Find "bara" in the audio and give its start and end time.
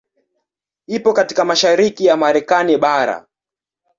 2.77-3.27